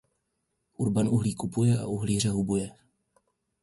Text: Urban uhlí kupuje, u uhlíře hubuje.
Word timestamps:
Urban 0.77 1.07
uhlí 1.09 1.33
kupuje, 1.35 1.85
u 1.85 1.89
uhlíře 1.91 2.29
hubuje. 2.29 2.71